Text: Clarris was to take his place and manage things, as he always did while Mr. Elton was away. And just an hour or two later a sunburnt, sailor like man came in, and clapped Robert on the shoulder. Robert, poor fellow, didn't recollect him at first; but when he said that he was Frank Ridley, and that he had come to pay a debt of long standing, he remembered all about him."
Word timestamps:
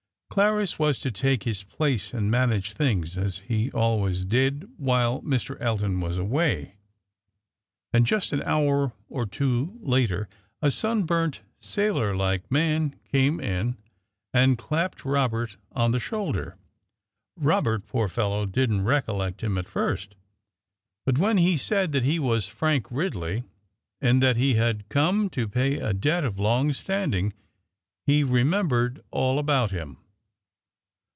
Clarris 0.33 0.79
was 0.79 0.97
to 0.99 1.11
take 1.11 1.43
his 1.43 1.61
place 1.63 2.13
and 2.13 2.31
manage 2.31 2.71
things, 2.71 3.17
as 3.17 3.39
he 3.39 3.69
always 3.73 4.23
did 4.23 4.65
while 4.77 5.21
Mr. 5.23 5.57
Elton 5.59 5.99
was 5.99 6.17
away. 6.17 6.75
And 7.91 8.05
just 8.05 8.31
an 8.31 8.41
hour 8.43 8.93
or 9.09 9.25
two 9.25 9.77
later 9.81 10.29
a 10.61 10.71
sunburnt, 10.71 11.41
sailor 11.57 12.15
like 12.15 12.49
man 12.49 12.95
came 13.11 13.41
in, 13.41 13.75
and 14.33 14.57
clapped 14.57 15.03
Robert 15.03 15.57
on 15.73 15.91
the 15.91 15.99
shoulder. 15.99 16.55
Robert, 17.35 17.85
poor 17.85 18.07
fellow, 18.07 18.45
didn't 18.45 18.85
recollect 18.85 19.43
him 19.43 19.57
at 19.57 19.67
first; 19.67 20.15
but 21.05 21.17
when 21.17 21.39
he 21.39 21.57
said 21.57 21.91
that 21.91 22.05
he 22.05 22.19
was 22.19 22.47
Frank 22.47 22.87
Ridley, 22.89 23.43
and 23.99 24.23
that 24.23 24.37
he 24.37 24.53
had 24.53 24.87
come 24.87 25.29
to 25.31 25.45
pay 25.45 25.75
a 25.77 25.91
debt 25.93 26.23
of 26.23 26.39
long 26.39 26.71
standing, 26.71 27.33
he 28.05 28.23
remembered 28.23 29.03
all 29.11 29.37
about 29.37 29.71
him." 29.71 29.97